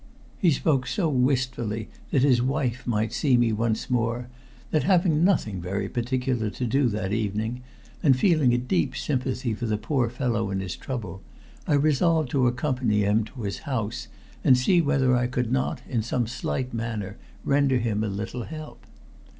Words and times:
He 0.39 0.49
spoke 0.49 0.87
so 0.87 1.07
wistfully 1.09 1.87
that 2.09 2.23
his 2.23 2.41
wife 2.41 2.87
might 2.87 3.13
see 3.13 3.37
me 3.37 3.53
once 3.53 3.87
more 3.87 4.29
that, 4.71 4.81
having 4.81 5.23
nothing 5.23 5.61
very 5.61 5.87
particular 5.87 6.49
to 6.49 6.65
do 6.65 6.89
that 6.89 7.13
evening, 7.13 7.61
and 8.01 8.17
feeling 8.17 8.51
a 8.51 8.57
deep 8.57 8.95
sympathy 8.97 9.53
for 9.53 9.67
the 9.67 9.77
poor 9.77 10.09
fellow 10.09 10.49
in 10.49 10.59
his 10.59 10.75
trouble, 10.75 11.21
I 11.67 11.75
resolved 11.75 12.31
to 12.31 12.47
accompany 12.47 13.01
him 13.01 13.25
to 13.25 13.43
his 13.43 13.59
house 13.69 14.07
and 14.43 14.57
see 14.57 14.81
whether 14.81 15.15
I 15.15 15.27
could 15.27 15.51
not, 15.51 15.83
in 15.87 16.01
some 16.01 16.25
slight 16.25 16.73
manner, 16.73 17.17
render 17.45 17.77
him 17.77 18.03
a 18.03 18.07
little 18.07 18.45
help. 18.45 18.87